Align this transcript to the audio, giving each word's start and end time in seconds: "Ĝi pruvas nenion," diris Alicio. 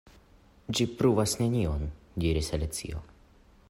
"Ĝi 0.77 0.87
pruvas 1.01 1.37
nenion," 1.43 1.87
diris 2.25 2.53
Alicio. 2.59 3.05